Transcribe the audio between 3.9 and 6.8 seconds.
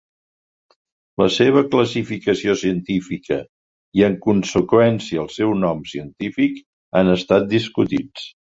i en conseqüència el seu nom científic,